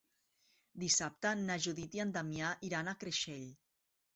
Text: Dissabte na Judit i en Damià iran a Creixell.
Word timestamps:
Dissabte 0.83 1.33
na 1.41 1.57
Judit 1.67 1.99
i 1.99 2.03
en 2.07 2.15
Damià 2.17 2.51
iran 2.71 2.91
a 2.95 2.99
Creixell. 3.05 3.49